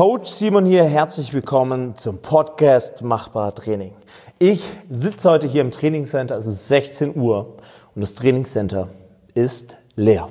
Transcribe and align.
Coach 0.00 0.30
Simon 0.30 0.64
hier, 0.64 0.84
herzlich 0.84 1.34
willkommen 1.34 1.94
zum 1.94 2.22
Podcast 2.22 3.02
Machbar 3.02 3.54
Training. 3.54 3.92
Ich 4.38 4.64
sitze 4.88 5.28
heute 5.28 5.46
hier 5.46 5.60
im 5.60 5.72
Trainingscenter, 5.72 6.38
es 6.38 6.46
ist 6.46 6.68
16 6.68 7.20
Uhr 7.20 7.58
und 7.94 8.00
das 8.00 8.14
Trainingscenter 8.14 8.88
ist 9.34 9.76
leer. 9.96 10.30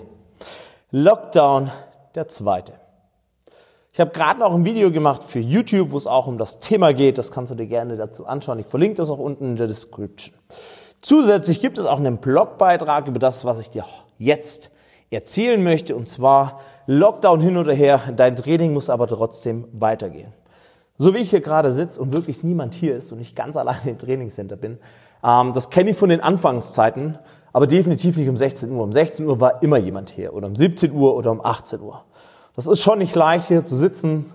Lockdown 0.89 1.69
der 2.15 2.27
zweite. 2.27 2.73
Ich 3.93 3.99
habe 3.99 4.09
gerade 4.09 4.39
noch 4.39 4.55
ein 4.55 4.65
Video 4.65 4.89
gemacht 4.89 5.23
für 5.25 5.37
YouTube, 5.37 5.91
wo 5.91 5.97
es 5.97 6.07
auch 6.07 6.25
um 6.25 6.39
das 6.39 6.59
Thema 6.59 6.91
geht. 6.91 7.19
Das 7.19 7.31
kannst 7.31 7.51
du 7.51 7.55
dir 7.55 7.67
gerne 7.67 7.95
dazu 7.95 8.25
anschauen. 8.25 8.57
Ich 8.57 8.65
verlinke 8.65 8.95
das 8.95 9.11
auch 9.11 9.19
unten 9.19 9.49
in 9.51 9.55
der 9.55 9.67
Description. 9.67 10.33
Zusätzlich 10.99 11.61
gibt 11.61 11.77
es 11.77 11.85
auch 11.85 11.99
einen 11.99 12.17
Blogbeitrag 12.17 13.05
über 13.05 13.19
das, 13.19 13.45
was 13.45 13.59
ich 13.59 13.69
dir 13.69 13.85
jetzt 14.17 14.71
erzählen 15.11 15.63
möchte, 15.63 15.95
und 15.95 16.07
zwar 16.07 16.59
Lockdown 16.85 17.39
hin 17.41 17.57
oder 17.57 17.73
her, 17.73 18.01
dein 18.15 18.35
Training 18.35 18.73
muss 18.73 18.89
aber 18.89 19.07
trotzdem 19.07 19.67
weitergehen. 19.71 20.33
So 20.97 21.13
wie 21.13 21.19
ich 21.19 21.29
hier 21.29 21.41
gerade 21.41 21.71
sitze 21.71 22.01
und 22.01 22.13
wirklich 22.13 22.43
niemand 22.43 22.73
hier 22.73 22.95
ist 22.95 23.11
und 23.11 23.19
ich 23.19 23.33
ganz 23.33 23.55
alleine 23.55 23.91
im 23.91 23.97
Trainingscenter 23.97 24.57
bin, 24.57 24.77
ähm, 25.23 25.53
das 25.53 25.69
kenne 25.69 25.91
ich 25.91 25.97
von 25.97 26.09
den 26.09 26.21
Anfangszeiten, 26.21 27.17
aber 27.53 27.67
definitiv 27.67 28.17
nicht 28.17 28.29
um 28.29 28.37
16 28.37 28.71
Uhr. 28.71 28.83
Um 28.83 28.93
16 28.93 29.25
Uhr 29.25 29.39
war 29.39 29.63
immer 29.63 29.77
jemand 29.77 30.09
hier 30.09 30.33
oder 30.33 30.47
um 30.47 30.55
17 30.55 30.91
Uhr 30.91 31.15
oder 31.15 31.31
um 31.31 31.43
18 31.43 31.81
Uhr. 31.81 32.03
Das 32.55 32.67
ist 32.67 32.81
schon 32.81 32.99
nicht 32.99 33.15
leicht, 33.15 33.47
hier 33.47 33.65
zu 33.65 33.75
sitzen 33.75 34.25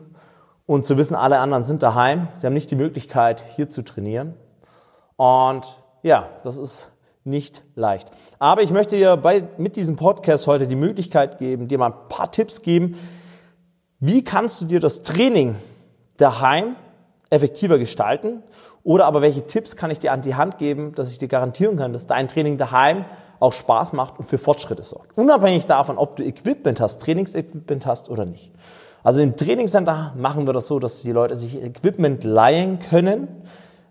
und 0.66 0.86
zu 0.86 0.96
wissen, 0.96 1.14
alle 1.14 1.38
anderen 1.38 1.64
sind 1.64 1.82
daheim. 1.82 2.28
Sie 2.32 2.46
haben 2.46 2.54
nicht 2.54 2.70
die 2.70 2.76
Möglichkeit, 2.76 3.44
hier 3.54 3.68
zu 3.68 3.82
trainieren. 3.82 4.34
Und 5.16 5.78
ja, 6.02 6.30
das 6.42 6.56
ist 6.56 6.90
nicht 7.24 7.64
leicht. 7.74 8.10
Aber 8.38 8.62
ich 8.62 8.70
möchte 8.70 8.96
dir 8.96 9.16
bei, 9.16 9.44
mit 9.56 9.76
diesem 9.76 9.96
Podcast 9.96 10.46
heute 10.46 10.66
die 10.66 10.76
Möglichkeit 10.76 11.38
geben, 11.38 11.68
dir 11.68 11.78
mal 11.78 11.92
ein 11.92 12.08
paar 12.08 12.30
Tipps 12.30 12.62
geben, 12.62 12.96
wie 13.98 14.22
kannst 14.22 14.60
du 14.60 14.66
dir 14.66 14.80
das 14.80 15.02
Training 15.02 15.56
daheim 16.18 16.76
effektiver 17.30 17.78
gestalten 17.78 18.42
oder 18.82 19.06
aber 19.06 19.22
welche 19.22 19.46
Tipps 19.46 19.76
kann 19.76 19.90
ich 19.90 19.98
dir 19.98 20.12
an 20.12 20.20
die 20.20 20.34
Hand 20.34 20.58
geben, 20.58 20.94
dass 20.94 21.10
ich 21.10 21.18
dir 21.18 21.28
garantieren 21.28 21.76
kann, 21.76 21.94
dass 21.94 22.06
dein 22.06 22.28
Training 22.28 22.58
daheim 22.58 23.06
auch 23.40 23.52
Spaß 23.52 23.94
macht 23.94 24.18
und 24.18 24.26
für 24.26 24.38
Fortschritte 24.38 24.82
sorgt. 24.82 25.16
Unabhängig 25.18 25.66
davon, 25.66 25.98
ob 25.98 26.16
du 26.16 26.22
Equipment 26.22 26.80
hast, 26.80 27.00
Trainingsequipment 27.00 27.86
hast 27.86 28.10
oder 28.10 28.26
nicht. 28.26 28.52
Also 29.02 29.20
im 29.20 29.36
Trainingscenter 29.36 30.14
machen 30.16 30.46
wir 30.46 30.52
das 30.52 30.66
so, 30.66 30.78
dass 30.78 31.02
die 31.02 31.12
Leute 31.12 31.36
sich 31.36 31.62
Equipment 31.62 32.24
leihen 32.24 32.78
können, 32.78 33.28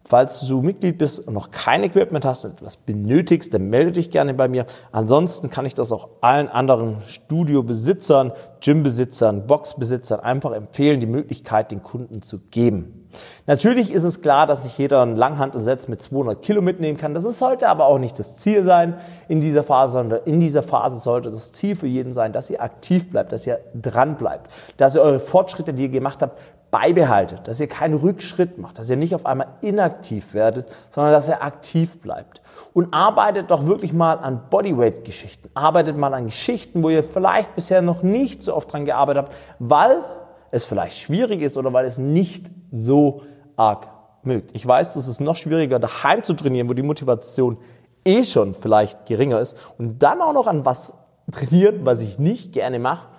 Falls 0.05 0.45
du 0.45 0.61
Mitglied 0.61 0.97
bist 0.97 1.25
und 1.25 1.33
noch 1.33 1.51
kein 1.51 1.81
Equipment 1.83 2.25
hast 2.25 2.43
und 2.43 2.51
etwas 2.51 2.75
benötigst, 2.75 3.53
dann 3.53 3.69
melde 3.69 3.93
dich 3.93 4.11
gerne 4.11 4.33
bei 4.33 4.49
mir. 4.49 4.65
Ansonsten 4.91 5.49
kann 5.49 5.65
ich 5.65 5.75
das 5.75 5.93
auch 5.93 6.09
allen 6.19 6.49
anderen 6.49 7.01
Studiobesitzern, 7.07 8.33
Gymbesitzern, 8.59 9.47
Boxbesitzern 9.47 10.19
einfach 10.19 10.51
empfehlen, 10.51 10.99
die 10.99 11.05
Möglichkeit 11.05 11.71
den 11.71 11.83
Kunden 11.83 12.21
zu 12.21 12.39
geben. 12.39 13.03
Natürlich 13.45 13.93
ist 13.93 14.03
es 14.03 14.21
klar, 14.21 14.45
dass 14.45 14.63
nicht 14.63 14.77
jeder 14.77 15.01
einen 15.01 15.15
Langhantelsetz 15.15 15.87
mit 15.87 16.01
200 16.01 16.41
Kilo 16.41 16.61
mitnehmen 16.61 16.97
kann. 16.97 17.13
Das 17.13 17.23
sollte 17.37 17.69
aber 17.69 17.85
auch 17.85 17.99
nicht 17.99 18.17
das 18.19 18.37
Ziel 18.37 18.63
sein 18.65 18.97
in 19.27 19.39
dieser 19.39 19.63
Phase, 19.63 19.93
sondern 19.93 20.21
in 20.25 20.39
dieser 20.39 20.63
Phase 20.63 20.97
sollte 20.97 21.29
das 21.29 21.53
Ziel 21.53 21.75
für 21.75 21.87
jeden 21.87 22.13
sein, 22.13 22.33
dass 22.33 22.49
ihr 22.49 22.61
aktiv 22.61 23.09
bleibt, 23.09 23.31
dass 23.31 23.47
ihr 23.47 23.59
dran 23.73 24.17
bleibt, 24.17 24.51
dass 24.77 24.95
ihr 24.95 25.01
eure 25.01 25.19
Fortschritte, 25.19 25.73
die 25.73 25.83
ihr 25.83 25.89
gemacht 25.89 26.21
habt, 26.21 26.39
beibehaltet, 26.73 27.47
dass 27.47 27.59
ihr 27.59 27.67
keinen 27.67 27.93
Rückschritt 27.93 28.57
macht, 28.57 28.79
dass 28.79 28.89
ihr 28.89 28.95
nicht 28.95 29.13
auf 29.13 29.27
einmal 29.27 29.45
inaktiv 29.61 30.33
werdet, 30.33 30.65
sondern 30.89 31.13
dass 31.13 31.29
ihr 31.29 31.43
aktiv 31.43 32.01
bleibt. 32.01 32.41
Und 32.73 32.95
arbeitet 32.95 33.51
doch 33.51 33.67
wirklich 33.67 33.93
mal 33.93 34.15
an 34.15 34.49
Bodyweight-Geschichten. 34.49 35.51
Arbeitet 35.53 35.95
mal 35.95 36.15
an 36.15 36.25
Geschichten, 36.25 36.81
wo 36.81 36.89
ihr 36.89 37.03
vielleicht 37.03 37.53
bisher 37.53 37.83
noch 37.83 38.01
nicht 38.01 38.41
so 38.41 38.55
oft 38.55 38.73
dran 38.73 38.85
gearbeitet 38.85 39.25
habt, 39.25 39.35
weil 39.59 40.03
es 40.49 40.65
vielleicht 40.65 40.97
schwierig 40.97 41.43
ist 41.43 41.57
oder 41.57 41.71
weil 41.73 41.85
es 41.85 41.99
nicht 41.99 42.47
so 42.71 43.21
arg 43.55 43.87
mögt. 44.23 44.55
Ich 44.55 44.65
weiß, 44.65 44.95
es 44.95 45.07
ist 45.07 45.21
noch 45.21 45.35
schwieriger, 45.35 45.77
daheim 45.77 46.23
zu 46.23 46.33
trainieren, 46.33 46.69
wo 46.69 46.73
die 46.73 46.81
Motivation 46.81 47.59
eh 48.03 48.23
schon 48.23 48.55
vielleicht 48.55 49.05
geringer 49.05 49.39
ist 49.39 49.55
und 49.77 50.01
dann 50.01 50.21
auch 50.21 50.33
noch 50.33 50.47
an 50.47 50.65
was 50.65 50.91
trainieren, 51.31 51.81
was 51.85 52.01
ich 52.01 52.17
nicht 52.17 52.51
gerne 52.51 52.79
mache. 52.79 53.09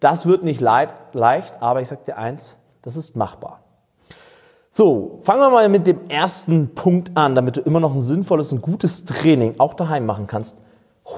Das 0.00 0.26
wird 0.26 0.42
nicht 0.42 0.60
leicht, 0.60 0.92
aber 1.60 1.80
ich 1.80 1.88
sage 1.88 2.02
dir 2.06 2.18
eins, 2.18 2.56
das 2.82 2.96
ist 2.96 3.16
machbar. 3.16 3.62
So, 4.72 5.18
fangen 5.22 5.40
wir 5.40 5.50
mal 5.50 5.68
mit 5.68 5.88
dem 5.88 6.08
ersten 6.08 6.74
Punkt 6.74 7.16
an, 7.16 7.34
damit 7.34 7.56
du 7.56 7.60
immer 7.60 7.80
noch 7.80 7.92
ein 7.92 8.00
sinnvolles 8.00 8.52
und 8.52 8.62
gutes 8.62 9.04
Training 9.04 9.56
auch 9.58 9.74
daheim 9.74 10.06
machen 10.06 10.28
kannst. 10.28 10.56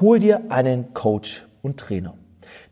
Hol 0.01 0.19
dir 0.19 0.51
einen 0.51 0.95
Coach 0.95 1.47
und 1.61 1.79
Trainer, 1.79 2.15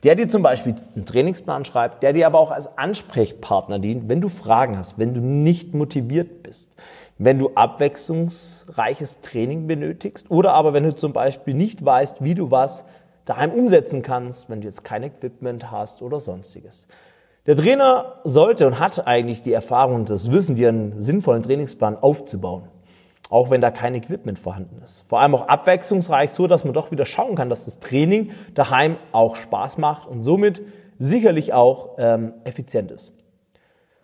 der 0.04 0.14
dir 0.14 0.26
zum 0.26 0.42
Beispiel 0.42 0.74
einen 0.96 1.04
Trainingsplan 1.04 1.66
schreibt, 1.66 2.02
der 2.02 2.14
dir 2.14 2.26
aber 2.26 2.38
auch 2.38 2.50
als 2.50 2.78
Ansprechpartner 2.78 3.78
dient, 3.78 4.08
wenn 4.08 4.22
du 4.22 4.30
Fragen 4.30 4.78
hast, 4.78 4.98
wenn 4.98 5.12
du 5.12 5.20
nicht 5.20 5.74
motiviert 5.74 6.42
bist, 6.42 6.74
wenn 7.18 7.38
du 7.38 7.50
abwechslungsreiches 7.54 9.20
Training 9.20 9.66
benötigst 9.66 10.30
oder 10.30 10.54
aber 10.54 10.72
wenn 10.72 10.84
du 10.84 10.96
zum 10.96 11.12
Beispiel 11.12 11.52
nicht 11.52 11.84
weißt, 11.84 12.24
wie 12.24 12.34
du 12.34 12.50
was 12.50 12.86
daheim 13.26 13.52
umsetzen 13.52 14.00
kannst, 14.00 14.48
wenn 14.48 14.62
du 14.62 14.66
jetzt 14.66 14.82
kein 14.82 15.02
Equipment 15.02 15.70
hast 15.70 16.00
oder 16.00 16.20
sonstiges. 16.20 16.86
Der 17.46 17.56
Trainer 17.56 18.20
sollte 18.24 18.66
und 18.66 18.78
hat 18.78 19.06
eigentlich 19.06 19.42
die 19.42 19.52
Erfahrung 19.52 19.96
und 19.96 20.10
das 20.10 20.30
Wissen, 20.30 20.56
dir 20.56 20.68
einen 20.68 21.00
sinnvollen 21.00 21.42
Trainingsplan 21.42 21.96
aufzubauen. 21.96 22.64
Auch 23.30 23.48
wenn 23.48 23.60
da 23.60 23.70
kein 23.70 23.94
Equipment 23.94 24.38
vorhanden 24.38 24.82
ist. 24.82 25.04
Vor 25.08 25.20
allem 25.20 25.34
auch 25.34 25.48
abwechslungsreich, 25.48 26.32
so 26.32 26.48
dass 26.48 26.64
man 26.64 26.74
doch 26.74 26.90
wieder 26.90 27.06
schauen 27.06 27.36
kann, 27.36 27.48
dass 27.48 27.64
das 27.64 27.78
Training 27.78 28.32
daheim 28.54 28.96
auch 29.12 29.36
Spaß 29.36 29.78
macht 29.78 30.08
und 30.08 30.22
somit 30.22 30.62
sicherlich 30.98 31.52
auch 31.52 31.96
ähm, 31.98 32.34
effizient 32.44 32.90
ist. 32.90 33.12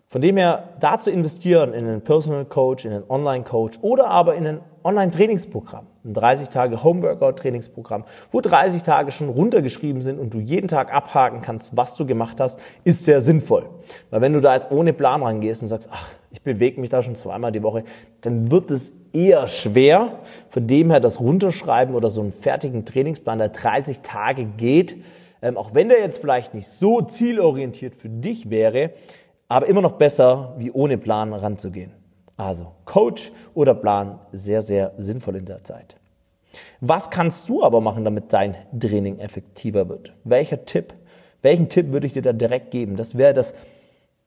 Von 0.08 0.22
dem 0.22 0.36
her, 0.36 0.76
da 0.80 0.98
zu 0.98 1.10
investieren 1.10 1.74
in 1.74 1.86
einen 1.86 2.02
Personal 2.02 2.44
Coach, 2.44 2.84
in 2.84 2.92
einen 2.92 3.10
Online 3.10 3.44
Coach 3.44 3.78
oder 3.82 4.06
aber 4.06 4.36
in 4.36 4.46
ein 4.46 4.60
Online-Trainingsprogramm, 4.86 5.86
ein 6.04 6.14
30 6.14 6.48
Tage 6.48 6.82
Homeworkout-Trainingsprogramm, 6.82 8.04
wo 8.30 8.40
30 8.40 8.84
Tage 8.84 9.10
schon 9.10 9.28
runtergeschrieben 9.28 10.00
sind 10.00 10.18
und 10.20 10.32
du 10.32 10.38
jeden 10.38 10.68
Tag 10.68 10.94
abhaken 10.94 11.40
kannst, 11.42 11.76
was 11.76 11.96
du 11.96 12.06
gemacht 12.06 12.40
hast, 12.40 12.58
ist 12.84 13.04
sehr 13.04 13.20
sinnvoll. 13.20 13.68
Weil 14.10 14.20
wenn 14.20 14.32
du 14.32 14.40
da 14.40 14.54
jetzt 14.54 14.70
ohne 14.70 14.92
Plan 14.92 15.22
rangehst 15.22 15.62
und 15.62 15.68
sagst, 15.68 15.88
ach, 15.92 16.10
ich 16.30 16.42
bewege 16.42 16.80
mich 16.80 16.90
da 16.90 17.02
schon 17.02 17.16
zweimal 17.16 17.50
die 17.50 17.62
Woche, 17.62 17.84
dann 18.20 18.50
wird 18.50 18.70
es 18.70 18.92
eher 19.12 19.48
schwer. 19.48 20.20
Von 20.50 20.66
dem 20.66 20.90
her 20.90 21.00
das 21.00 21.18
Runterschreiben 21.18 21.94
oder 21.94 22.08
so 22.08 22.20
einen 22.20 22.32
fertigen 22.32 22.84
Trainingsplan, 22.84 23.38
der 23.38 23.48
30 23.48 24.00
Tage 24.00 24.44
geht, 24.44 25.02
ähm, 25.42 25.56
auch 25.56 25.74
wenn 25.74 25.88
der 25.88 26.00
jetzt 26.00 26.20
vielleicht 26.20 26.54
nicht 26.54 26.68
so 26.68 27.02
zielorientiert 27.02 27.96
für 27.96 28.08
dich 28.08 28.50
wäre, 28.50 28.90
aber 29.48 29.66
immer 29.66 29.82
noch 29.82 29.92
besser, 29.92 30.54
wie 30.58 30.70
ohne 30.70 30.98
Plan 30.98 31.32
ranzugehen. 31.32 32.05
Also 32.36 32.72
Coach 32.84 33.32
oder 33.54 33.74
Plan 33.74 34.18
sehr, 34.32 34.62
sehr 34.62 34.92
sinnvoll 34.98 35.36
in 35.36 35.46
der 35.46 35.64
Zeit. 35.64 35.96
Was 36.80 37.10
kannst 37.10 37.48
du 37.48 37.62
aber 37.62 37.80
machen, 37.80 38.04
damit 38.04 38.32
dein 38.32 38.56
Training 38.78 39.18
effektiver 39.18 39.88
wird? 39.88 40.12
Welcher 40.24 40.64
Tipp? 40.64 40.94
Welchen 41.42 41.68
Tipp 41.68 41.92
würde 41.92 42.06
ich 42.06 42.12
dir 42.12 42.22
da 42.22 42.32
direkt 42.32 42.70
geben? 42.70 42.96
Das 42.96 43.16
wäre 43.16 43.34
das, 43.34 43.54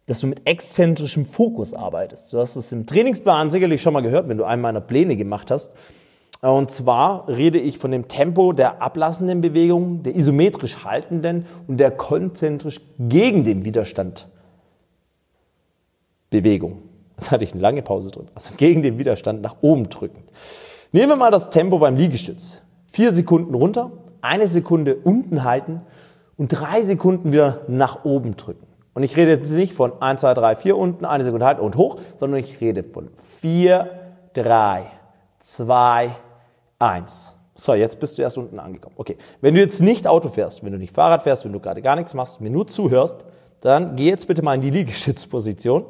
dass 0.06 0.20
du 0.22 0.28
mit 0.28 0.48
exzentrischem 0.48 1.26
Fokus 1.26 1.74
arbeitest. 1.74 2.34
Du 2.34 2.40
hast 2.40 2.56
es 2.56 2.72
im 2.72 2.86
Trainingsplan 2.86 3.52
sicherlich 3.52 3.82
schon 3.82 3.94
mal 3.94 4.02
gehört, 4.02 4.28
wenn 4.28 4.38
du 4.38 4.44
einen 4.44 4.62
meiner 4.62 4.82
Pläne 4.82 5.16
gemacht 5.16 5.52
hast. 5.52 5.74
Und 6.42 6.72
zwar 6.72 7.28
rede 7.28 7.60
ich 7.60 7.78
von 7.78 7.92
dem 7.92 8.08
Tempo 8.08 8.54
der 8.54 8.82
ablassenden 8.82 9.42
Bewegung, 9.42 10.04
der 10.04 10.16
isometrisch 10.16 10.84
haltenden 10.86 11.46
und 11.68 11.78
der 11.78 11.92
konzentrisch 11.92 12.80
gegen 12.98 13.44
den 13.44 13.66
Widerstand 13.66 14.28
Bewegung. 16.30 16.89
Jetzt 17.20 17.32
hatte 17.32 17.44
ich 17.44 17.52
eine 17.52 17.62
lange 17.62 17.82
Pause 17.82 18.12
drin. 18.12 18.28
Also 18.34 18.54
gegen 18.56 18.82
den 18.82 18.98
Widerstand 18.98 19.42
nach 19.42 19.58
oben 19.60 19.90
drücken. 19.90 20.24
Nehmen 20.94 21.10
wir 21.10 21.16
mal 21.18 21.32
das 21.32 21.50
Tempo 21.50 21.78
beim 21.78 21.98
Liegestütz. 21.98 22.62
Vier 22.94 23.12
Sekunden 23.12 23.54
runter, 23.54 23.92
eine 24.22 24.48
Sekunde 24.48 24.96
unten 24.96 25.44
halten 25.44 25.82
und 26.38 26.48
drei 26.48 26.82
Sekunden 26.84 27.34
wieder 27.34 27.62
nach 27.68 28.06
oben 28.06 28.38
drücken. 28.38 28.66
Und 28.94 29.04
ich 29.04 29.18
rede 29.18 29.32
jetzt 29.32 29.52
nicht 29.52 29.74
von 29.74 30.02
1, 30.02 30.22
2, 30.22 30.34
3, 30.34 30.56
4 30.56 30.78
unten, 30.78 31.04
eine 31.04 31.26
Sekunde 31.26 31.46
halten 31.46 31.60
und 31.60 31.76
hoch, 31.76 32.00
sondern 32.16 32.40
ich 32.40 32.62
rede 32.62 32.86
von 32.86 33.10
4, 33.42 33.90
3, 34.34 34.86
2, 35.42 36.16
1. 36.80 37.36
So, 37.56 37.74
jetzt 37.74 38.00
bist 38.00 38.18
du 38.18 38.22
erst 38.22 38.38
unten 38.38 38.60
angekommen. 38.60 38.96
Okay, 38.98 39.18
wenn 39.42 39.56
du 39.56 39.60
jetzt 39.60 39.82
nicht 39.82 40.08
Auto 40.08 40.30
fährst, 40.30 40.64
wenn 40.64 40.72
du 40.72 40.78
nicht 40.78 40.96
Fahrrad 40.96 41.24
fährst, 41.24 41.44
wenn 41.44 41.52
du 41.52 41.60
gerade 41.60 41.82
gar 41.82 41.98
nichts 41.98 42.14
machst, 42.14 42.40
mir 42.40 42.50
nur 42.50 42.68
zuhörst, 42.68 43.26
dann 43.60 43.98
geh 43.98 44.08
jetzt 44.08 44.26
bitte 44.26 44.42
mal 44.42 44.56
in 44.56 44.62
die 44.62 44.70
Liegestützposition 44.70 45.86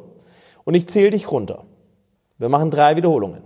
und 0.69 0.75
ich 0.75 0.87
zähle 0.87 1.09
dich 1.09 1.31
runter. 1.31 1.63
Wir 2.37 2.47
machen 2.47 2.69
drei 2.69 2.95
Wiederholungen. 2.95 3.41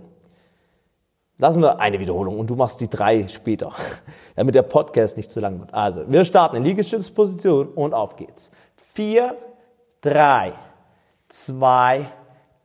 Lassen 1.38 1.62
wir 1.62 1.80
eine 1.80 1.98
Wiederholung 1.98 2.38
und 2.38 2.50
du 2.50 2.54
machst 2.54 2.82
die 2.82 2.90
drei 2.90 3.26
später, 3.28 3.72
damit 4.36 4.54
der 4.54 4.60
Podcast 4.60 5.16
nicht 5.16 5.30
zu 5.30 5.40
lang 5.40 5.58
wird. 5.58 5.72
Also, 5.72 6.04
wir 6.06 6.26
starten 6.26 6.56
in 6.56 6.64
Liegestützposition 6.64 7.68
und 7.68 7.94
auf 7.94 8.16
geht's. 8.16 8.50
Vier, 8.92 9.38
drei, 10.02 10.52
zwei, 11.30 12.12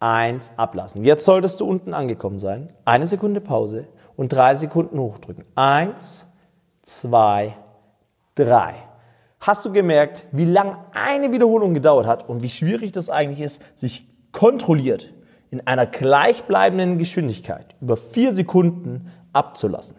eins, 0.02 0.52
ablassen. 0.58 1.06
Jetzt 1.06 1.24
solltest 1.24 1.62
du 1.62 1.66
unten 1.66 1.94
angekommen 1.94 2.40
sein. 2.40 2.74
Eine 2.84 3.08
Sekunde 3.08 3.40
Pause 3.40 3.88
und 4.18 4.34
drei 4.34 4.56
Sekunden 4.56 5.00
hochdrücken. 5.00 5.46
Eins, 5.56 6.28
zwei, 6.82 7.56
drei. 8.36 8.74
Hast 9.40 9.64
du 9.64 9.72
gemerkt, 9.72 10.26
wie 10.34 10.44
lang 10.44 10.76
eine 10.94 11.32
Wiederholung 11.32 11.74
gedauert 11.74 12.08
hat 12.08 12.28
und 12.28 12.44
wie 12.44 12.50
schwierig 12.50 12.92
das 12.92 13.10
eigentlich 13.10 13.40
ist, 13.40 13.64
sich 13.80 14.10
kontrolliert 14.32 15.14
in 15.52 15.66
einer 15.66 15.86
gleichbleibenden 15.86 16.98
Geschwindigkeit 16.98 17.76
über 17.82 17.98
vier 17.98 18.34
Sekunden 18.34 19.12
abzulassen? 19.34 19.98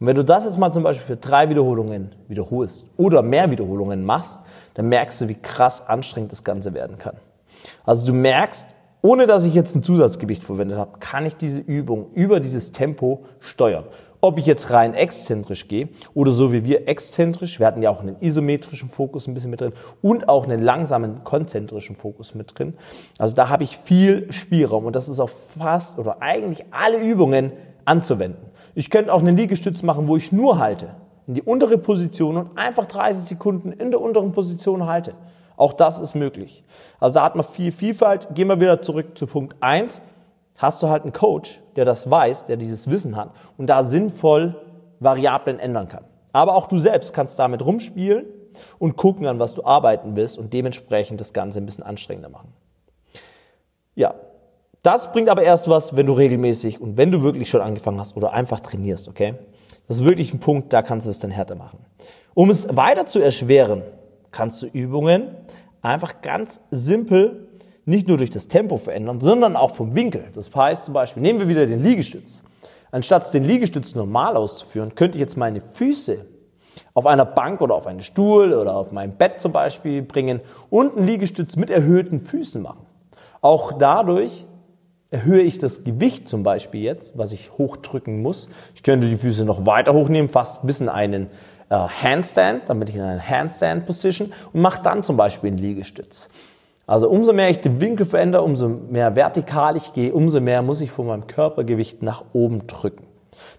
Und 0.00 0.06
wenn 0.08 0.16
du 0.16 0.24
das 0.24 0.44
jetzt 0.44 0.58
mal 0.58 0.72
zum 0.72 0.82
Beispiel 0.82 1.06
für 1.06 1.16
drei 1.16 1.48
Wiederholungen 1.48 2.16
wiederholst 2.26 2.86
oder 2.96 3.22
mehr 3.22 3.50
Wiederholungen 3.52 4.04
machst, 4.04 4.40
dann 4.74 4.88
merkst 4.88 5.20
du, 5.20 5.28
wie 5.28 5.36
krass 5.36 5.86
anstrengend 5.86 6.32
das 6.32 6.42
Ganze 6.42 6.74
werden 6.74 6.98
kann. 6.98 7.18
Also 7.84 8.06
du 8.06 8.12
merkst, 8.12 8.66
ohne 9.02 9.26
dass 9.26 9.44
ich 9.44 9.54
jetzt 9.54 9.76
ein 9.76 9.82
Zusatzgewicht 9.82 10.42
verwendet 10.42 10.78
habe, 10.78 10.98
kann 10.98 11.26
ich 11.26 11.36
diese 11.36 11.60
Übung 11.60 12.10
über 12.14 12.40
dieses 12.40 12.72
Tempo 12.72 13.24
steuern. 13.38 13.84
Ob 14.24 14.38
ich 14.38 14.46
jetzt 14.46 14.70
rein 14.70 14.94
exzentrisch 14.94 15.66
gehe 15.66 15.88
oder 16.14 16.30
so 16.30 16.52
wie 16.52 16.64
wir 16.64 16.86
exzentrisch, 16.86 17.58
wir 17.58 17.66
hatten 17.66 17.82
ja 17.82 17.90
auch 17.90 17.98
einen 17.98 18.14
isometrischen 18.20 18.88
Fokus 18.88 19.26
ein 19.26 19.34
bisschen 19.34 19.50
mit 19.50 19.60
drin 19.60 19.72
und 20.00 20.28
auch 20.28 20.44
einen 20.44 20.62
langsamen 20.62 21.24
konzentrischen 21.24 21.96
Fokus 21.96 22.32
mit 22.32 22.56
drin. 22.56 22.74
Also 23.18 23.34
da 23.34 23.48
habe 23.48 23.64
ich 23.64 23.76
viel 23.76 24.32
Spielraum 24.32 24.84
und 24.84 24.94
das 24.94 25.08
ist 25.08 25.18
auf 25.18 25.32
fast 25.58 25.98
oder 25.98 26.22
eigentlich 26.22 26.66
alle 26.70 27.02
Übungen 27.02 27.50
anzuwenden. 27.84 28.46
Ich 28.76 28.90
könnte 28.90 29.12
auch 29.12 29.22
einen 29.22 29.36
Liegestütz 29.36 29.82
machen, 29.82 30.06
wo 30.06 30.16
ich 30.16 30.30
nur 30.30 30.60
halte, 30.60 30.94
in 31.26 31.34
die 31.34 31.42
untere 31.42 31.76
Position 31.76 32.36
und 32.36 32.56
einfach 32.56 32.86
30 32.86 33.28
Sekunden 33.28 33.72
in 33.72 33.90
der 33.90 34.00
unteren 34.00 34.30
Position 34.30 34.86
halte. 34.86 35.14
Auch 35.56 35.72
das 35.72 35.98
ist 35.98 36.14
möglich. 36.14 36.62
Also 37.00 37.14
da 37.14 37.24
hat 37.24 37.34
man 37.34 37.44
viel 37.44 37.72
Vielfalt. 37.72 38.28
Gehen 38.36 38.46
wir 38.46 38.60
wieder 38.60 38.82
zurück 38.82 39.18
zu 39.18 39.26
Punkt 39.26 39.56
eins. 39.60 40.00
Hast 40.56 40.82
du 40.82 40.88
halt 40.88 41.02
einen 41.02 41.12
Coach, 41.12 41.62
der 41.76 41.84
das 41.84 42.10
weiß, 42.10 42.44
der 42.44 42.56
dieses 42.56 42.90
Wissen 42.90 43.16
hat 43.16 43.30
und 43.56 43.66
da 43.66 43.84
sinnvoll 43.84 44.56
Variablen 45.00 45.58
ändern 45.58 45.88
kann. 45.88 46.04
Aber 46.32 46.54
auch 46.54 46.66
du 46.68 46.78
selbst 46.78 47.12
kannst 47.12 47.38
damit 47.38 47.64
rumspielen 47.64 48.26
und 48.78 48.96
gucken, 48.96 49.26
an 49.26 49.38
was 49.38 49.54
du 49.54 49.64
arbeiten 49.64 50.16
willst 50.16 50.38
und 50.38 50.52
dementsprechend 50.52 51.20
das 51.20 51.32
Ganze 51.32 51.60
ein 51.60 51.66
bisschen 51.66 51.84
anstrengender 51.84 52.28
machen. 52.28 52.52
Ja, 53.94 54.14
das 54.82 55.12
bringt 55.12 55.28
aber 55.28 55.42
erst 55.42 55.68
was, 55.68 55.96
wenn 55.96 56.06
du 56.06 56.12
regelmäßig 56.12 56.80
und 56.80 56.96
wenn 56.96 57.10
du 57.10 57.22
wirklich 57.22 57.48
schon 57.50 57.60
angefangen 57.60 58.00
hast 58.00 58.16
oder 58.16 58.32
einfach 58.32 58.60
trainierst, 58.60 59.08
okay? 59.08 59.34
Das 59.86 59.98
ist 59.98 60.04
wirklich 60.04 60.32
ein 60.32 60.40
Punkt, 60.40 60.72
da 60.72 60.82
kannst 60.82 61.06
du 61.06 61.10
es 61.10 61.18
dann 61.18 61.30
härter 61.30 61.54
machen. 61.54 61.78
Um 62.34 62.50
es 62.50 62.66
weiter 62.74 63.06
zu 63.06 63.20
erschweren, 63.20 63.82
kannst 64.30 64.62
du 64.62 64.66
Übungen 64.66 65.36
einfach 65.82 66.22
ganz 66.22 66.60
simpel 66.70 67.48
nicht 67.84 68.08
nur 68.08 68.16
durch 68.16 68.30
das 68.30 68.48
Tempo 68.48 68.78
verändern, 68.78 69.20
sondern 69.20 69.56
auch 69.56 69.72
vom 69.72 69.94
Winkel. 69.94 70.26
Das 70.34 70.54
heißt 70.54 70.84
zum 70.84 70.94
Beispiel, 70.94 71.22
nehmen 71.22 71.40
wir 71.40 71.48
wieder 71.48 71.66
den 71.66 71.82
Liegestütz. 71.82 72.42
Anstatt 72.90 73.32
den 73.32 73.44
Liegestütz 73.44 73.94
normal 73.94 74.36
auszuführen, 74.36 74.94
könnte 74.94 75.16
ich 75.16 75.20
jetzt 75.20 75.36
meine 75.36 75.60
Füße 75.60 76.26
auf 76.94 77.06
einer 77.06 77.24
Bank 77.24 77.60
oder 77.60 77.74
auf 77.74 77.86
einen 77.86 78.02
Stuhl 78.02 78.52
oder 78.52 78.76
auf 78.76 78.92
meinem 78.92 79.16
Bett 79.16 79.40
zum 79.40 79.52
Beispiel 79.52 80.02
bringen 80.02 80.40
und 80.70 80.96
einen 80.96 81.06
Liegestütz 81.06 81.56
mit 81.56 81.70
erhöhten 81.70 82.20
Füßen 82.20 82.60
machen. 82.60 82.86
Auch 83.40 83.72
dadurch 83.78 84.46
erhöhe 85.10 85.42
ich 85.42 85.58
das 85.58 85.84
Gewicht 85.84 86.28
zum 86.28 86.42
Beispiel 86.42 86.82
jetzt, 86.82 87.18
was 87.18 87.32
ich 87.32 87.52
hochdrücken 87.58 88.22
muss. 88.22 88.48
Ich 88.74 88.82
könnte 88.82 89.08
die 89.08 89.16
Füße 89.16 89.44
noch 89.44 89.66
weiter 89.66 89.92
hochnehmen, 89.92 90.28
fast 90.28 90.66
bis 90.66 90.80
in 90.80 90.88
einen 90.88 91.28
äh, 91.68 91.74
Handstand, 91.76 92.62
damit 92.68 92.90
ich 92.90 92.96
in 92.96 93.02
einer 93.02 93.20
Handstand-Position 93.22 94.32
und 94.52 94.60
mache 94.60 94.82
dann 94.82 95.02
zum 95.02 95.16
Beispiel 95.16 95.48
einen 95.48 95.58
Liegestütz. 95.58 96.28
Also 96.86 97.08
umso 97.08 97.32
mehr 97.32 97.48
ich 97.48 97.60
den 97.60 97.80
Winkel 97.80 98.06
verändere, 98.06 98.42
umso 98.42 98.68
mehr 98.68 99.14
vertikal 99.14 99.76
ich 99.76 99.92
gehe, 99.92 100.12
umso 100.12 100.40
mehr 100.40 100.62
muss 100.62 100.80
ich 100.80 100.90
von 100.90 101.06
meinem 101.06 101.26
Körpergewicht 101.26 102.02
nach 102.02 102.24
oben 102.32 102.66
drücken. 102.66 103.06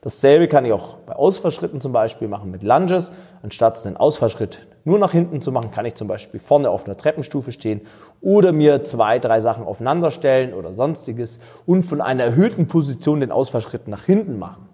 Dasselbe 0.01 0.47
kann 0.47 0.65
ich 0.65 0.73
auch 0.73 0.97
bei 0.97 1.15
Ausfallschritten 1.15 1.81
zum 1.81 1.93
Beispiel 1.93 2.27
machen 2.27 2.51
mit 2.51 2.63
Lunges. 2.63 3.11
Anstatt 3.41 3.83
einen 3.85 3.97
Ausfallschritt 3.97 4.67
nur 4.83 4.99
nach 4.99 5.11
hinten 5.11 5.41
zu 5.41 5.51
machen, 5.51 5.71
kann 5.71 5.85
ich 5.85 5.95
zum 5.95 6.07
Beispiel 6.07 6.39
vorne 6.39 6.69
auf 6.69 6.85
einer 6.85 6.97
Treppenstufe 6.97 7.51
stehen 7.51 7.81
oder 8.21 8.51
mir 8.51 8.83
zwei, 8.83 9.19
drei 9.19 9.39
Sachen 9.39 9.63
aufeinander 9.63 10.11
stellen 10.11 10.53
oder 10.53 10.75
sonstiges 10.75 11.39
und 11.65 11.83
von 11.83 12.01
einer 12.01 12.25
erhöhten 12.25 12.67
Position 12.67 13.21
den 13.21 13.31
Ausfallschritt 13.31 13.87
nach 13.87 14.03
hinten 14.03 14.37
machen. 14.37 14.67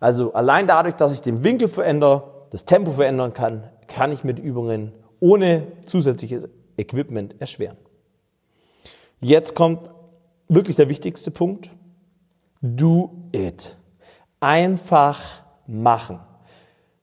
Also 0.00 0.32
allein 0.32 0.66
dadurch, 0.66 0.96
dass 0.96 1.12
ich 1.12 1.20
den 1.20 1.44
Winkel 1.44 1.68
verändere, 1.68 2.24
das 2.50 2.64
Tempo 2.64 2.90
verändern 2.90 3.32
kann, 3.32 3.64
kann 3.86 4.10
ich 4.10 4.24
mit 4.24 4.40
Übungen 4.40 4.92
ohne 5.20 5.68
zusätzliches 5.86 6.48
Equipment 6.82 7.40
erschweren. 7.40 7.76
Jetzt 9.20 9.54
kommt 9.54 9.90
wirklich 10.48 10.76
der 10.76 10.88
wichtigste 10.88 11.30
Punkt. 11.30 11.70
Do 12.60 13.10
it. 13.32 13.76
Einfach 14.40 15.20
machen. 15.66 16.20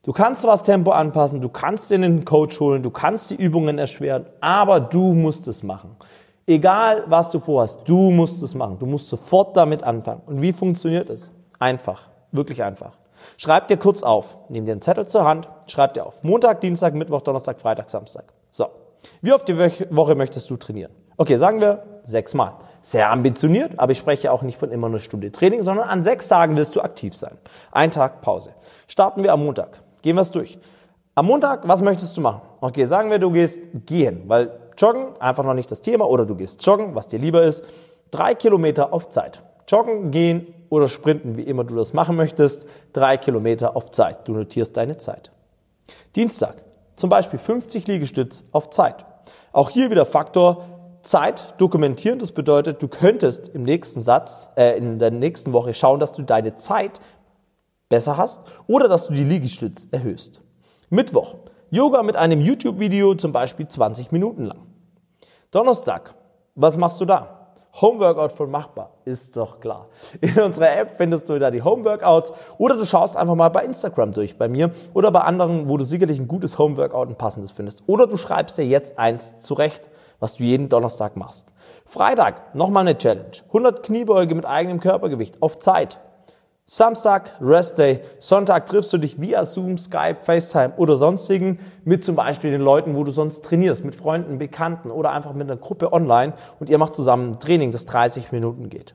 Du 0.02 0.12
kannst 0.12 0.44
das 0.44 0.62
Tempo 0.62 0.92
anpassen, 0.92 1.42
du 1.42 1.50
kannst 1.50 1.90
dir 1.90 1.96
einen 1.96 2.24
Coach 2.24 2.58
holen, 2.58 2.82
du 2.82 2.90
kannst 2.90 3.30
die 3.30 3.34
Übungen 3.34 3.78
erschweren, 3.78 4.24
aber 4.40 4.80
du 4.80 5.12
musst 5.12 5.46
es 5.46 5.62
machen. 5.62 5.96
Egal, 6.46 7.04
was 7.06 7.30
du 7.30 7.38
vorhast, 7.38 7.80
du 7.84 8.10
musst 8.10 8.42
es 8.42 8.54
machen. 8.54 8.78
Du 8.78 8.86
musst 8.86 9.08
sofort 9.08 9.56
damit 9.56 9.82
anfangen. 9.82 10.22
Und 10.26 10.40
wie 10.40 10.52
funktioniert 10.52 11.10
es? 11.10 11.30
Einfach. 11.58 12.08
Wirklich 12.32 12.62
einfach. 12.62 12.96
Schreib 13.36 13.68
dir 13.68 13.76
kurz 13.76 14.02
auf. 14.02 14.36
Nimm 14.48 14.64
dir 14.64 14.72
einen 14.72 14.82
Zettel 14.82 15.06
zur 15.06 15.24
Hand, 15.24 15.48
schreib 15.66 15.94
dir 15.94 16.06
auf. 16.06 16.22
Montag, 16.22 16.60
Dienstag, 16.60 16.94
Mittwoch, 16.94 17.20
Donnerstag, 17.20 17.60
Freitag, 17.60 17.90
Samstag. 17.90 18.32
So. 18.50 18.66
Wie 19.22 19.32
oft 19.32 19.48
die 19.48 19.58
Woche 19.58 20.14
möchtest 20.14 20.50
du 20.50 20.56
trainieren? 20.56 20.92
Okay, 21.16 21.36
sagen 21.36 21.60
wir 21.60 21.84
sechsmal. 22.04 22.54
Sehr 22.82 23.10
ambitioniert, 23.10 23.72
aber 23.76 23.92
ich 23.92 23.98
spreche 23.98 24.32
auch 24.32 24.42
nicht 24.42 24.58
von 24.58 24.70
immer 24.70 24.86
eine 24.86 25.00
Stunde 25.00 25.30
Training, 25.30 25.62
sondern 25.62 25.88
an 25.88 26.02
sechs 26.02 26.28
Tagen 26.28 26.56
willst 26.56 26.74
du 26.74 26.80
aktiv 26.80 27.14
sein. 27.14 27.36
Ein 27.72 27.90
Tag 27.90 28.22
Pause. 28.22 28.54
Starten 28.86 29.22
wir 29.22 29.32
am 29.32 29.44
Montag. 29.44 29.82
Gehen 30.00 30.16
wir 30.16 30.22
es 30.22 30.30
durch. 30.30 30.58
Am 31.14 31.26
Montag, 31.26 31.68
was 31.68 31.82
möchtest 31.82 32.16
du 32.16 32.22
machen? 32.22 32.40
Okay, 32.60 32.86
sagen 32.86 33.10
wir, 33.10 33.18
du 33.18 33.30
gehst 33.30 33.60
gehen, 33.84 34.22
weil 34.26 34.50
Joggen 34.78 35.20
einfach 35.20 35.44
noch 35.44 35.52
nicht 35.52 35.70
das 35.70 35.82
Thema 35.82 36.08
oder 36.08 36.24
du 36.24 36.34
gehst 36.34 36.64
joggen, 36.64 36.94
was 36.94 37.08
dir 37.08 37.18
lieber 37.18 37.42
ist. 37.42 37.64
Drei 38.10 38.34
Kilometer 38.34 38.94
auf 38.94 39.10
Zeit. 39.10 39.42
Joggen, 39.68 40.10
gehen 40.10 40.54
oder 40.70 40.88
sprinten, 40.88 41.36
wie 41.36 41.42
immer 41.42 41.64
du 41.64 41.76
das 41.76 41.92
machen 41.92 42.16
möchtest. 42.16 42.66
Drei 42.94 43.18
Kilometer 43.18 43.76
auf 43.76 43.90
Zeit. 43.90 44.26
Du 44.26 44.32
notierst 44.32 44.76
deine 44.76 44.96
Zeit. 44.96 45.30
Dienstag, 46.16 46.56
zum 47.00 47.10
Beispiel 47.10 47.38
50 47.38 47.86
Liegestütz 47.86 48.44
auf 48.52 48.70
Zeit. 48.70 49.04
Auch 49.52 49.70
hier 49.70 49.90
wieder 49.90 50.06
Faktor 50.06 50.66
Zeit 51.02 51.54
dokumentieren. 51.58 52.18
Das 52.18 52.32
bedeutet, 52.32 52.82
du 52.82 52.88
könntest 52.88 53.48
im 53.48 53.62
nächsten 53.62 54.02
Satz, 54.02 54.50
äh, 54.56 54.76
in 54.76 54.98
der 54.98 55.10
nächsten 55.10 55.52
Woche 55.52 55.74
schauen, 55.74 55.98
dass 55.98 56.12
du 56.12 56.22
deine 56.22 56.56
Zeit 56.56 57.00
besser 57.88 58.16
hast 58.16 58.44
oder 58.66 58.86
dass 58.86 59.08
du 59.08 59.14
die 59.14 59.24
Liegestütz 59.24 59.88
erhöhst. 59.90 60.42
Mittwoch. 60.90 61.36
Yoga 61.70 62.02
mit 62.02 62.16
einem 62.16 62.40
YouTube-Video 62.40 63.14
zum 63.14 63.32
Beispiel 63.32 63.66
20 63.66 64.12
Minuten 64.12 64.44
lang. 64.44 64.66
Donnerstag. 65.50 66.14
Was 66.54 66.76
machst 66.76 67.00
du 67.00 67.04
da? 67.04 67.39
Homeworkout 67.74 68.30
von 68.30 68.50
Machbar, 68.50 68.90
ist 69.04 69.36
doch 69.36 69.60
klar. 69.60 69.88
In 70.20 70.38
unserer 70.40 70.76
App 70.76 70.96
findest 70.96 71.28
du 71.28 71.38
da 71.38 71.50
die 71.50 71.62
Homeworkouts 71.62 72.32
oder 72.58 72.76
du 72.76 72.84
schaust 72.84 73.16
einfach 73.16 73.36
mal 73.36 73.48
bei 73.48 73.64
Instagram 73.64 74.12
durch, 74.12 74.36
bei 74.36 74.48
mir 74.48 74.72
oder 74.92 75.10
bei 75.10 75.20
anderen, 75.20 75.68
wo 75.68 75.76
du 75.76 75.84
sicherlich 75.84 76.18
ein 76.18 76.28
gutes 76.28 76.58
Homeworkout 76.58 77.06
und 77.06 77.18
passendes 77.18 77.52
findest. 77.52 77.84
Oder 77.86 78.06
du 78.06 78.16
schreibst 78.16 78.58
dir 78.58 78.66
jetzt 78.66 78.98
eins 78.98 79.40
zurecht, 79.40 79.88
was 80.18 80.34
du 80.34 80.44
jeden 80.44 80.68
Donnerstag 80.68 81.16
machst. 81.16 81.52
Freitag, 81.86 82.54
nochmal 82.54 82.86
eine 82.86 82.98
Challenge. 82.98 83.30
100 83.48 83.82
Kniebeuge 83.82 84.34
mit 84.34 84.46
eigenem 84.46 84.80
Körpergewicht 84.80 85.40
auf 85.40 85.58
Zeit. 85.58 86.00
Samstag, 86.72 87.32
Rest 87.40 87.80
Day. 87.80 88.00
Sonntag 88.20 88.66
triffst 88.66 88.92
du 88.92 88.98
dich 88.98 89.20
via 89.20 89.44
Zoom, 89.44 89.76
Skype, 89.76 90.20
FaceTime 90.22 90.74
oder 90.76 90.94
sonstigen 90.94 91.58
mit 91.84 92.04
zum 92.04 92.14
Beispiel 92.14 92.52
den 92.52 92.60
Leuten, 92.60 92.94
wo 92.94 93.02
du 93.02 93.10
sonst 93.10 93.44
trainierst, 93.44 93.84
mit 93.84 93.96
Freunden, 93.96 94.38
Bekannten 94.38 94.92
oder 94.92 95.10
einfach 95.10 95.32
mit 95.32 95.50
einer 95.50 95.60
Gruppe 95.60 95.92
online 95.92 96.32
und 96.60 96.70
ihr 96.70 96.78
macht 96.78 96.94
zusammen 96.94 97.32
ein 97.32 97.40
Training, 97.40 97.72
das 97.72 97.86
30 97.86 98.30
Minuten 98.30 98.68
geht. 98.68 98.94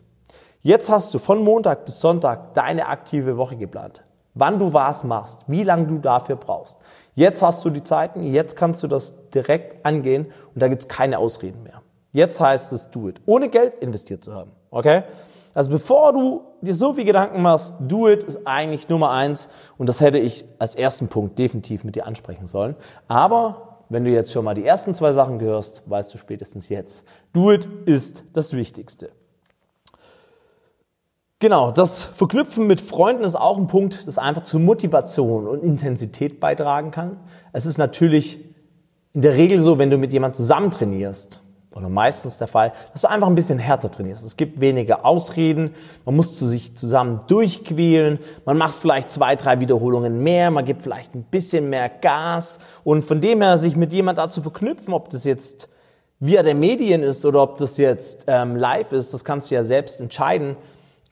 Jetzt 0.61 0.89
hast 0.89 1.13
du 1.13 1.19
von 1.19 1.43
Montag 1.43 1.83
bis 1.83 1.99
Sonntag 1.99 2.53
deine 2.53 2.87
aktive 2.87 3.35
Woche 3.35 3.57
geplant. 3.57 4.05
Wann 4.35 4.57
du 4.57 4.71
was 4.71 5.03
machst, 5.03 5.43
wie 5.47 5.63
lange 5.63 5.87
du 5.87 5.97
dafür 5.97 6.37
brauchst. 6.37 6.77
Jetzt 7.13 7.43
hast 7.43 7.65
du 7.65 7.69
die 7.69 7.83
Zeiten, 7.83 8.23
jetzt 8.23 8.55
kannst 8.55 8.83
du 8.83 8.87
das 8.87 9.29
direkt 9.31 9.85
angehen 9.85 10.27
und 10.53 10.61
da 10.61 10.69
gibt's 10.69 10.87
keine 10.87 11.19
Ausreden 11.19 11.63
mehr. 11.63 11.81
Jetzt 12.13 12.39
heißt 12.39 12.71
es 12.71 12.89
do 12.89 13.09
it, 13.09 13.19
ohne 13.25 13.49
Geld 13.49 13.79
investiert 13.79 14.23
zu 14.23 14.33
haben. 14.33 14.51
Okay? 14.71 15.03
Also 15.55 15.71
bevor 15.71 16.11
du 16.11 16.41
dir 16.61 16.75
so 16.75 16.93
viel 16.93 17.05
Gedanken 17.05 17.41
machst, 17.41 17.75
do 17.79 18.09
it 18.09 18.23
ist 18.23 18.45
eigentlich 18.45 18.89
Nummer 18.89 19.11
eins 19.11 19.47
und 19.77 19.87
das 19.87 20.01
hätte 20.01 20.19
ich 20.19 20.43
als 20.59 20.75
ersten 20.75 21.07
Punkt 21.07 21.39
definitiv 21.39 21.85
mit 21.85 21.95
dir 21.95 22.05
ansprechen 22.05 22.45
sollen. 22.45 22.75
Aber 23.07 23.79
wenn 23.87 24.03
du 24.03 24.11
jetzt 24.11 24.33
schon 24.33 24.43
mal 24.43 24.53
die 24.53 24.65
ersten 24.65 24.93
zwei 24.93 25.13
Sachen 25.13 25.39
gehörst, 25.39 25.81
weißt 25.85 26.13
du 26.13 26.17
spätestens 26.17 26.67
jetzt, 26.67 27.03
do 27.31 27.51
it 27.51 27.69
ist 27.85 28.25
das 28.33 28.53
Wichtigste. 28.53 29.11
Genau, 31.39 31.71
das 31.71 32.03
Verknüpfen 32.03 32.67
mit 32.67 32.81
Freunden 32.81 33.23
ist 33.23 33.35
auch 33.35 33.57
ein 33.57 33.67
Punkt, 33.67 34.07
das 34.07 34.17
einfach 34.17 34.43
zu 34.43 34.59
Motivation 34.59 35.47
und 35.47 35.63
Intensität 35.63 36.41
beitragen 36.41 36.91
kann. 36.91 37.21
Es 37.53 37.65
ist 37.65 37.77
natürlich 37.77 38.43
in 39.13 39.21
der 39.21 39.35
Regel 39.35 39.61
so, 39.61 39.79
wenn 39.79 39.89
du 39.89 39.97
mit 39.97 40.11
jemandem 40.11 40.35
zusammen 40.35 40.71
trainierst, 40.71 41.41
oder 41.75 41.89
meistens 41.89 42.37
der 42.37 42.47
Fall, 42.47 42.71
dass 42.93 43.01
du 43.01 43.09
einfach 43.09 43.27
ein 43.27 43.35
bisschen 43.35 43.59
härter 43.59 43.91
trainierst. 43.91 44.25
Es 44.25 44.37
gibt 44.37 44.61
weniger 44.61 45.05
Ausreden, 45.05 45.75
man 46.05 46.15
muss 46.15 46.37
zu 46.37 46.47
sich 46.47 46.75
zusammen 46.77 47.19
durchquälen, 47.27 48.19
man 48.45 48.57
macht 48.57 48.75
vielleicht 48.75 49.09
zwei, 49.09 49.35
drei 49.35 49.59
Wiederholungen 49.59 50.23
mehr, 50.23 50.51
man 50.51 50.63
gibt 50.63 50.81
vielleicht 50.81 51.13
ein 51.13 51.23
bisschen 51.23 51.69
mehr 51.69 51.89
Gas 51.89 52.59
und 52.83 53.03
von 53.03 53.19
dem 53.19 53.41
her 53.41 53.57
sich 53.57 53.75
mit 53.75 53.91
jemand 53.91 54.17
dazu 54.17 54.41
verknüpfen, 54.41 54.93
ob 54.93 55.09
das 55.09 55.25
jetzt 55.25 55.67
via 56.19 56.43
der 56.43 56.55
Medien 56.55 57.03
ist 57.03 57.25
oder 57.25 57.43
ob 57.43 57.57
das 57.57 57.77
jetzt 57.77 58.23
ähm, 58.27 58.55
live 58.55 58.93
ist, 58.93 59.13
das 59.13 59.25
kannst 59.25 59.51
du 59.51 59.55
ja 59.55 59.63
selbst 59.63 59.99
entscheiden. 59.99 60.55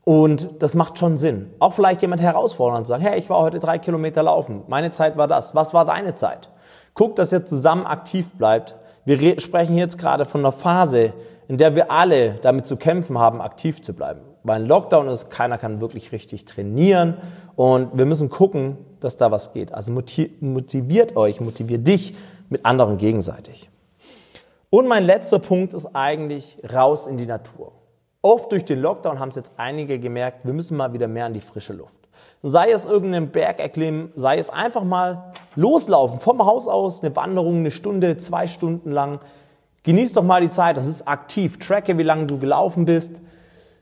Und 0.05 0.62
das 0.62 0.75
macht 0.75 1.00
schon 1.00 1.15
Sinn. 1.15 1.51
Auch 1.60 1.74
vielleicht 1.74 2.01
jemand 2.01 2.22
herausfordern 2.22 2.79
und 2.79 2.86
sagen, 2.88 3.01
hey, 3.01 3.17
ich 3.17 3.29
war 3.29 3.39
heute 3.39 3.60
drei 3.60 3.77
Kilometer 3.77 4.22
laufen. 4.24 4.63
Meine 4.67 4.91
Zeit 4.91 5.15
war 5.15 5.29
das. 5.29 5.55
Was 5.55 5.74
war 5.74 5.86
deine 5.86 6.13
Zeit? 6.15 6.50
Guck, 6.93 7.15
dass 7.15 7.32
ihr 7.32 7.46
zusammen 7.46 7.86
aktiv 7.86 8.29
bleibt. 8.34 8.75
Wir 9.05 9.39
sprechen 9.39 9.77
jetzt 9.77 9.98
gerade 9.98 10.25
von 10.25 10.41
einer 10.41 10.51
Phase, 10.51 11.13
in 11.48 11.57
der 11.57 11.75
wir 11.75 11.91
alle 11.91 12.36
damit 12.41 12.65
zu 12.65 12.77
kämpfen 12.77 13.17
haben, 13.17 13.41
aktiv 13.41 13.81
zu 13.81 13.93
bleiben. 13.93 14.22
Weil 14.43 14.62
ein 14.62 14.67
Lockdown 14.67 15.07
ist, 15.07 15.29
keiner 15.29 15.57
kann 15.57 15.81
wirklich 15.81 16.12
richtig 16.12 16.45
trainieren 16.45 17.17
und 17.55 17.98
wir 17.98 18.05
müssen 18.05 18.29
gucken, 18.29 18.77
dass 19.00 19.17
da 19.17 19.31
was 19.31 19.53
geht. 19.53 19.74
Also 19.74 19.91
motiviert 19.91 21.15
euch, 21.15 21.41
motiviert 21.41 21.86
dich 21.86 22.15
mit 22.50 22.65
anderen 22.65 22.98
gegenseitig. 22.98 23.69
Und 24.69 24.88
mein 24.88 25.03
letzter 25.03 25.39
Punkt 25.39 25.74
ist 25.74 25.88
eigentlich 25.93 26.57
raus 26.74 27.07
in 27.07 27.17
die 27.17 27.25
Natur. 27.25 27.74
Oft 28.22 28.51
durch 28.51 28.65
den 28.65 28.79
Lockdown 28.79 29.19
haben 29.19 29.29
es 29.29 29.36
jetzt 29.36 29.51
einige 29.57 30.00
gemerkt, 30.00 30.45
wir 30.45 30.53
müssen 30.53 30.77
mal 30.77 30.93
wieder 30.93 31.07
mehr 31.07 31.25
an 31.25 31.33
die 31.33 31.41
frische 31.41 31.74
Luft. 31.74 32.02
Sei 32.42 32.72
es 32.72 32.86
irgendeinen 32.86 33.30
Berg 33.30 33.60
erklimmen, 33.60 34.12
sei 34.15 34.38
es 34.38 34.50
einfach 34.50 34.84
mal 34.84 35.32
loslaufen 35.56 36.20
vom 36.20 36.46
Haus 36.46 36.68
aus, 36.68 37.01
eine 37.01 37.15
Wanderung, 37.15 37.60
eine 37.60 37.72
Stunde, 37.72 38.18
zwei 38.18 38.48
Stunden 38.48 38.92
lang. 38.92 39.20
Genieß 39.84 40.13
doch 40.13 40.24
mal 40.24 40.42
die 40.42 40.50
Zeit, 40.50 40.77
das 40.77 40.88
ist 40.88 41.08
aktiv. 41.08 41.60
Tracke, 41.60 41.98
wie 41.98 42.03
lange 42.03 42.25
du 42.25 42.39
gelaufen 42.39 42.86
bist. 42.86 43.12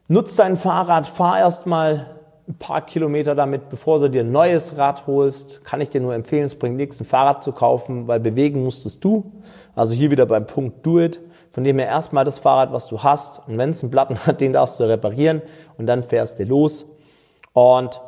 Nutz 0.07 0.35
dein 0.35 0.57
Fahrrad, 0.57 1.07
fahr 1.07 1.39
erst 1.39 1.65
mal 1.65 2.17
ein 2.47 2.55
paar 2.55 2.81
Kilometer 2.81 3.33
damit, 3.33 3.69
bevor 3.69 3.99
du 3.99 4.09
dir 4.09 4.21
ein 4.21 4.31
neues 4.31 4.77
Rad 4.77 5.07
holst. 5.07 5.63
Kann 5.63 5.81
ich 5.81 5.89
dir 5.89 6.01
nur 6.01 6.13
empfehlen, 6.13 6.43
es 6.43 6.55
bringt 6.55 6.75
nichts, 6.75 6.99
ein 6.99 7.05
Fahrrad 7.05 7.43
zu 7.43 7.51
kaufen, 7.51 8.07
weil 8.07 8.19
bewegen 8.19 8.63
musstest 8.63 9.03
du. 9.03 9.31
Also 9.75 9.93
hier 9.93 10.11
wieder 10.11 10.25
beim 10.25 10.45
Punkt 10.45 10.85
Do 10.85 10.99
It 10.99 11.19
von 11.51 11.63
dem 11.63 11.79
her 11.79 11.87
erstmal 11.87 12.23
das 12.23 12.39
Fahrrad, 12.39 12.71
was 12.71 12.87
du 12.87 13.03
hast. 13.03 13.47
Und 13.47 13.57
wenn 13.57 13.71
es 13.71 13.83
einen 13.83 13.91
Platten 13.91 14.17
hat, 14.25 14.41
den 14.41 14.53
darfst 14.53 14.79
du 14.79 14.85
reparieren 14.85 15.41
und 15.77 15.85
dann 15.85 16.03
fährst 16.03 16.39
du 16.39 16.43
los. 16.45 16.85
Und 17.53 18.01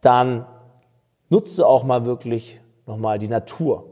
dann 0.00 0.46
nutzt 1.28 1.58
du 1.58 1.64
auch 1.64 1.84
mal 1.84 2.04
wirklich 2.04 2.60
nochmal 2.86 3.18
die 3.18 3.28
Natur. 3.28 3.84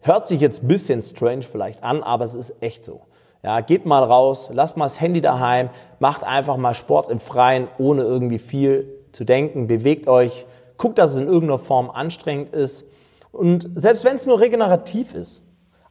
Hört 0.00 0.28
sich 0.28 0.40
jetzt 0.40 0.62
ein 0.62 0.68
bisschen 0.68 1.02
strange 1.02 1.42
vielleicht 1.42 1.82
an, 1.82 2.02
aber 2.02 2.24
es 2.24 2.34
ist 2.34 2.54
echt 2.60 2.84
so. 2.84 3.02
Ja, 3.42 3.60
geht 3.60 3.86
mal 3.86 4.02
raus, 4.02 4.50
lasst 4.52 4.76
mal 4.76 4.86
das 4.86 5.00
Handy 5.00 5.20
daheim, 5.20 5.70
macht 5.98 6.24
einfach 6.24 6.56
mal 6.56 6.74
Sport 6.74 7.10
im 7.10 7.20
Freien, 7.20 7.68
ohne 7.78 8.02
irgendwie 8.02 8.38
viel 8.38 9.04
zu 9.12 9.24
denken, 9.24 9.66
bewegt 9.66 10.08
euch, 10.08 10.46
guckt, 10.78 10.98
dass 10.98 11.12
es 11.12 11.20
in 11.20 11.26
irgendeiner 11.26 11.58
Form 11.58 11.90
anstrengend 11.90 12.54
ist. 12.54 12.86
Und 13.32 13.68
selbst 13.74 14.04
wenn 14.04 14.16
es 14.16 14.26
nur 14.26 14.40
regenerativ 14.40 15.14
ist, 15.14 15.42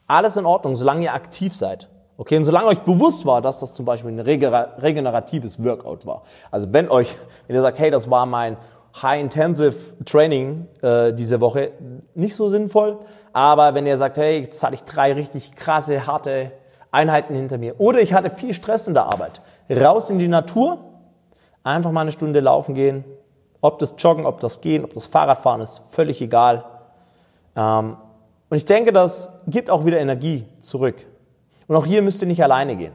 alles 0.08 0.38
in 0.38 0.46
Ordnung, 0.46 0.76
solange 0.76 1.04
ihr 1.06 1.14
aktiv 1.14 1.56
seid. 1.56 1.90
Okay, 2.18 2.38
und 2.38 2.46
solange 2.46 2.68
euch 2.68 2.80
bewusst 2.80 3.26
war, 3.26 3.42
dass 3.42 3.60
das 3.60 3.74
zum 3.74 3.86
Beispiel 3.86 4.12
ein 4.12 4.20
regeneratives 4.20 5.62
Workout 5.64 6.06
war. 6.06 6.24
Also 6.50 6.72
wenn 6.72 6.90
euch, 6.90 7.16
wenn 7.48 7.56
ihr 7.56 7.62
sagt, 7.62 7.78
hey, 7.78 7.92
das 7.92 8.10
war 8.10 8.26
mein 8.26 8.56
High-Intensive 9.02 10.04
Training 10.06 10.68
äh, 10.82 11.14
diese 11.14 11.42
Woche, 11.42 11.72
nicht 12.14 12.36
so 12.36 12.48
sinnvoll. 12.48 13.00
Aber 13.34 13.76
wenn 13.76 13.86
ihr 13.86 13.98
sagt, 13.98 14.18
hey, 14.18 14.40
jetzt 14.40 14.64
hatte 14.64 14.76
ich 14.76 14.84
drei 14.84 15.14
richtig 15.14 15.56
krasse, 15.56 16.08
harte 16.08 16.52
Einheiten 16.92 17.36
hinter 17.36 17.58
mir. 17.58 17.80
Oder 17.80 18.00
ich 18.00 18.14
hatte 18.14 18.30
viel 18.30 18.54
Stress 18.54 18.88
in 18.88 18.94
der 18.94 19.06
Arbeit. 19.06 19.42
Raus 19.70 20.10
in 20.10 20.20
die 20.20 20.28
Natur, 20.28 20.80
einfach 21.64 21.92
mal 21.92 22.02
eine 22.02 22.12
Stunde 22.12 22.40
laufen 22.40 22.74
gehen. 22.74 23.04
Ob 23.60 23.80
das 23.80 23.96
Joggen, 23.98 24.26
ob 24.26 24.40
das 24.40 24.62
Gehen, 24.62 24.86
ob 24.86 24.94
das 24.94 25.08
Fahrradfahren 25.08 25.60
ist, 25.62 25.82
völlig 25.90 26.22
egal. 26.22 26.64
Ähm, 27.56 27.98
und 28.50 28.58
ich 28.58 28.66
denke, 28.66 28.94
das 28.94 29.30
gibt 29.48 29.70
auch 29.70 29.86
wieder 29.86 30.00
Energie 30.00 30.46
zurück. 30.62 31.06
Und 31.68 31.76
auch 31.76 31.86
hier 31.86 32.02
müsst 32.02 32.22
ihr 32.22 32.28
nicht 32.28 32.44
alleine 32.44 32.76
gehen. 32.76 32.94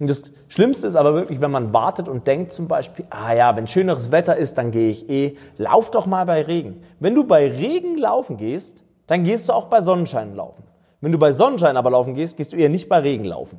Und 0.00 0.08
das 0.08 0.32
Schlimmste 0.48 0.86
ist 0.86 0.96
aber 0.96 1.14
wirklich, 1.14 1.42
wenn 1.42 1.50
man 1.50 1.74
wartet 1.74 2.08
und 2.08 2.26
denkt 2.26 2.52
zum 2.52 2.66
Beispiel, 2.68 3.04
ah 3.10 3.34
ja, 3.34 3.54
wenn 3.54 3.66
schöneres 3.66 4.10
Wetter 4.10 4.34
ist, 4.34 4.56
dann 4.56 4.70
gehe 4.70 4.88
ich 4.88 5.10
eh. 5.10 5.36
Lauf 5.58 5.90
doch 5.90 6.06
mal 6.06 6.24
bei 6.24 6.40
Regen. 6.40 6.82
Wenn 6.98 7.14
du 7.14 7.24
bei 7.24 7.46
Regen 7.46 7.98
laufen 7.98 8.38
gehst, 8.38 8.82
dann 9.06 9.24
gehst 9.24 9.48
du 9.48 9.52
auch 9.52 9.66
bei 9.66 9.82
Sonnenschein 9.82 10.34
laufen. 10.34 10.64
Wenn 11.02 11.12
du 11.12 11.18
bei 11.18 11.32
Sonnenschein 11.32 11.76
aber 11.76 11.90
laufen 11.90 12.14
gehst, 12.14 12.38
gehst 12.38 12.54
du 12.54 12.56
eher 12.56 12.70
nicht 12.70 12.88
bei 12.88 13.00
Regen 13.00 13.24
laufen. 13.24 13.58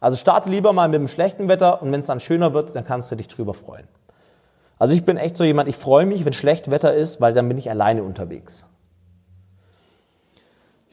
Also 0.00 0.16
starte 0.18 0.50
lieber 0.50 0.74
mal 0.74 0.88
mit 0.88 1.00
dem 1.00 1.08
schlechten 1.08 1.48
Wetter 1.48 1.82
und 1.82 1.90
wenn 1.92 2.00
es 2.00 2.06
dann 2.06 2.20
schöner 2.20 2.52
wird, 2.52 2.76
dann 2.76 2.84
kannst 2.84 3.10
du 3.10 3.16
dich 3.16 3.28
drüber 3.28 3.54
freuen. 3.54 3.88
Also 4.78 4.94
ich 4.94 5.04
bin 5.04 5.16
echt 5.16 5.36
so 5.36 5.44
jemand, 5.44 5.68
ich 5.68 5.76
freue 5.76 6.04
mich, 6.04 6.26
wenn 6.26 6.32
schlecht 6.34 6.70
Wetter 6.70 6.94
ist, 6.94 7.20
weil 7.22 7.32
dann 7.32 7.48
bin 7.48 7.56
ich 7.56 7.70
alleine 7.70 8.02
unterwegs. 8.02 8.66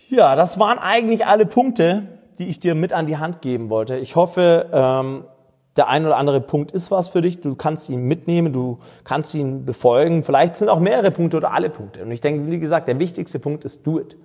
Ja, 0.09 0.37
das 0.37 0.57
waren 0.59 0.79
eigentlich 0.79 1.25
alle 1.25 1.45
Punkte, 1.45 2.16
die 2.39 2.47
ich 2.47 2.59
dir 2.59 2.75
mit 2.75 2.93
an 2.93 3.07
die 3.07 3.17
Hand 3.17 3.41
geben 3.41 3.69
wollte. 3.69 3.97
Ich 3.97 4.15
hoffe, 4.15 4.69
ähm, 4.71 5.23
der 5.77 5.87
ein 5.87 6.05
oder 6.05 6.17
andere 6.17 6.41
Punkt 6.41 6.71
ist 6.71 6.91
was 6.91 7.09
für 7.09 7.21
dich. 7.21 7.39
Du 7.39 7.55
kannst 7.55 7.89
ihn 7.89 8.01
mitnehmen, 8.01 8.51
du 8.51 8.79
kannst 9.03 9.33
ihn 9.35 9.65
befolgen. 9.65 10.23
Vielleicht 10.23 10.57
sind 10.57 10.69
auch 10.69 10.79
mehrere 10.79 11.11
Punkte 11.11 11.37
oder 11.37 11.53
alle 11.53 11.69
Punkte. 11.69 12.03
Und 12.03 12.11
ich 12.11 12.21
denke, 12.21 12.49
wie 12.49 12.59
gesagt, 12.59 12.87
der 12.87 12.99
wichtigste 12.99 13.39
Punkt 13.39 13.63
ist 13.63 13.85
do 13.85 13.99
it. 13.99 14.17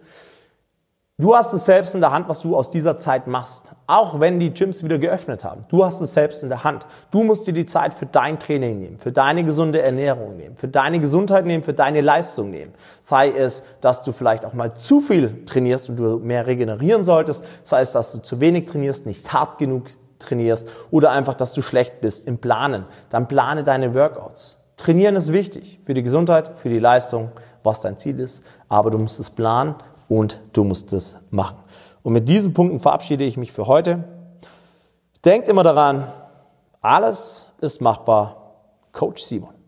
Du 1.19 1.37
hast 1.37 1.53
es 1.53 1.67
selbst 1.67 1.95
in 1.95 2.01
der 2.01 2.11
Hand, 2.11 2.29
was 2.29 2.41
du 2.41 2.57
aus 2.57 2.71
dieser 2.71 2.97
Zeit 2.97 3.29
machst. 3.29 3.75
Auch 3.87 4.19
wenn 4.19 4.41
die 4.41 4.53
Gyms 4.53 4.83
wieder 4.83 4.99
geöffnet 4.99 5.45
haben. 5.45 5.63
Du 5.69 5.85
hast 5.85 6.01
es 6.01 6.15
selbst 6.15 6.43
in 6.43 6.49
der 6.49 6.65
Hand. 6.65 6.85
Du 7.13 7.23
musst 7.23 7.47
dir 7.47 7.53
die 7.53 7.65
Zeit 7.65 7.95
für 7.95 8.07
dein 8.07 8.41
Training 8.41 8.81
nehmen, 8.81 8.99
für 8.99 9.13
deine 9.13 9.45
gesunde 9.45 9.83
Ernährung 9.83 10.37
nehmen, 10.37 10.57
für 10.57 10.67
deine 10.67 10.99
Gesundheit 10.99 11.45
nehmen, 11.45 11.63
für 11.63 11.75
deine 11.75 12.01
Leistung 12.01 12.51
nehmen. 12.51 12.73
Sei 13.03 13.31
es, 13.31 13.63
dass 13.81 14.03
du 14.03 14.11
vielleicht 14.11 14.45
auch 14.45 14.55
mal 14.55 14.75
zu 14.75 15.01
viel 15.01 15.45
trainierst 15.45 15.91
und 15.91 15.97
du 15.97 16.19
mehr 16.19 16.47
regenerieren 16.49 17.05
solltest. 17.05 17.45
Sei 17.63 17.83
es, 17.83 17.93
dass 17.93 18.11
du 18.13 18.19
zu 18.19 18.41
wenig 18.41 18.65
trainierst, 18.65 19.07
nicht 19.07 19.33
hart 19.33 19.59
genug 19.59 19.91
trainierst 20.19 20.67
oder 20.91 21.11
einfach, 21.11 21.35
dass 21.35 21.53
du 21.53 21.63
schlecht 21.63 22.01
bist 22.01 22.27
im 22.27 22.39
Planen. 22.39 22.87
Dann 23.11 23.29
plane 23.29 23.63
deine 23.63 23.95
Workouts. 23.95 24.59
Trainieren 24.77 25.15
ist 25.15 25.33
wichtig 25.33 25.79
für 25.85 25.95
die 25.95 26.03
Gesundheit, 26.03 26.59
für 26.59 26.71
die 26.71 26.81
Leistung, 26.81 27.31
was 27.63 27.81
dein 27.83 27.99
Ziel 27.99 28.19
ist. 28.19 28.43
Aber 28.69 28.91
du 28.91 28.99
musst 28.99 29.21
es 29.21 29.31
planen 29.31 29.77
und 30.09 30.41
du 30.53 30.65
musst 30.65 30.93
es 30.93 31.17
machen. 31.31 31.59
Und 32.03 32.13
mit 32.13 32.29
diesen 32.29 32.53
Punkten 32.53 32.81
verabschiede 32.81 33.25
ich 33.25 33.37
mich 33.37 33.53
für 33.53 33.67
heute. 33.67 34.05
Denkt 35.25 35.49
immer 35.49 35.63
daran, 35.63 36.13
alles 36.81 37.53
ist 37.61 37.81
machbar. 37.81 38.37
Coach 38.93 39.23
Simon. 39.23 39.62